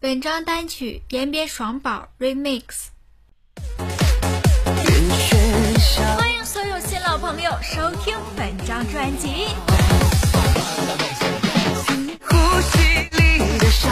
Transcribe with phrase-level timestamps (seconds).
[0.00, 2.62] 本张单曲延边爽宝 Remix。
[6.16, 9.48] 欢迎所有新老朋友收听本张专辑。
[12.22, 12.78] 呼吸
[13.10, 13.90] 里的伤。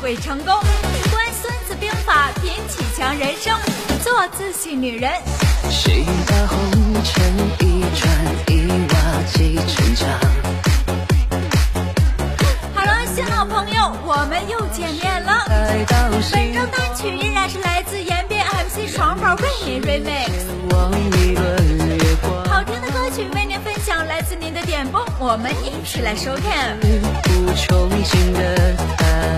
[0.00, 0.63] 会成功，观《孙子兵
[2.64, 3.54] 法》，品起强人生，
[4.02, 5.10] 做自信女人。
[5.70, 6.58] 谁把红
[7.02, 7.22] 尘
[7.60, 8.08] 一砖
[8.48, 8.52] 一
[8.92, 8.94] 瓦
[9.32, 10.08] 砌成墙
[12.74, 15.44] ？Hello，新老朋友，我们又见面了。
[16.32, 20.30] 本周单曲依然是来自延边 MC 双宝为您 remix。
[24.74, 26.76] 点播，我们一起来收看。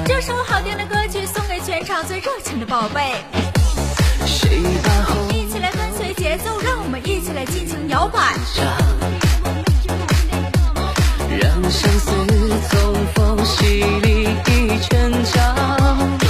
[0.06, 3.12] 这首好听的歌曲送给全场最热情的宝贝。
[5.28, 8.18] 一起来跟随节奏，让我们一起来尽情摇摆。
[11.38, 12.10] 让相思
[12.70, 16.25] 从风洗礼一城墙。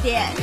[0.00, 0.34] 点。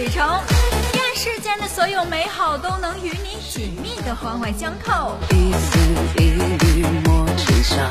[0.00, 0.40] 旅程，
[0.94, 5.18] 愿世间的所有美好都能与你紧密的环环相扣。
[5.28, 5.78] 一丝
[6.16, 6.30] 一
[6.74, 7.90] 缕莫尘沙，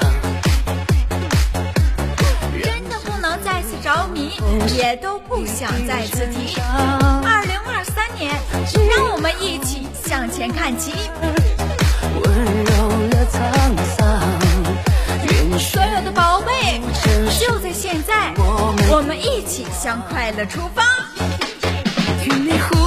[2.64, 4.42] 真的不能再次着迷，
[4.75, 6.59] 也都不想再次提。
[6.59, 8.34] 二零二三年，
[8.90, 10.91] 让我们一起向前看齐。
[12.24, 12.74] 温柔
[13.12, 13.38] 了沧
[13.96, 16.81] 桑，所有的宝贝，
[17.40, 20.99] 就在现在，我们一起向快乐出发。
[22.40, 22.78] 你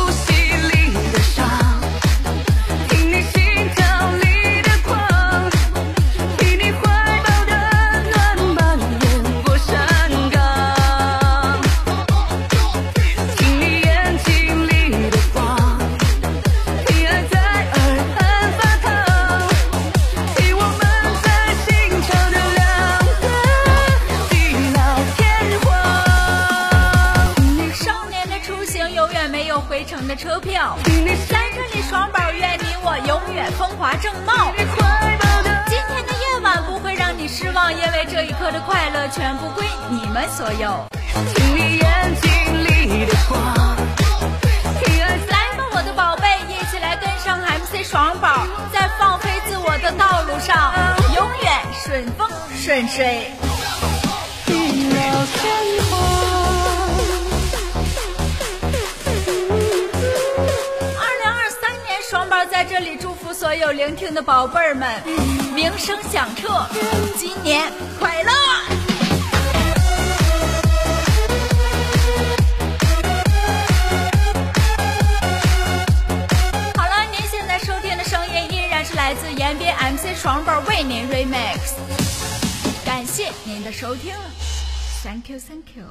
[30.22, 30.78] 车票，
[31.28, 34.54] 在这里双宝愿你我永远风华正茂。
[35.66, 40.86] 今天的夜晚不会让你失望，因为这一刻的快乐全部归你们所有。
[41.34, 42.30] 听你眼睛
[42.64, 43.42] 里的光
[45.26, 50.72] 来吧，我的宝贝，一起来跟上 MC 双宝，在放飞自我的道路上，
[51.16, 51.52] 永远
[51.84, 53.32] 顺风顺水。
[63.52, 64.88] 所有聆听的宝贝儿们，
[65.54, 66.66] 名声响彻，
[67.18, 68.32] 今年快乐！
[76.74, 81.74] 好了，您现在收听的声音依然是来自延边 MC 双宝为您 remix，
[82.86, 84.14] 感谢您的收听
[85.04, 85.84] ，Thank you，Thank you。